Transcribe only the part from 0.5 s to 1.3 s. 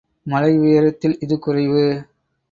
உயரத்தில்